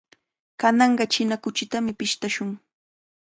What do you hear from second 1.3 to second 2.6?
kuchitami pishtashun.